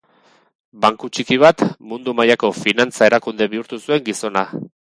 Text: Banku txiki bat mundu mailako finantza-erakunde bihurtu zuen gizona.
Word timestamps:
Banku 0.85 1.09
txiki 1.17 1.37
bat 1.43 1.61
mundu 1.93 2.15
mailako 2.21 2.51
finantza-erakunde 2.63 3.51
bihurtu 3.55 3.83
zuen 3.87 4.05
gizona. 4.11 4.47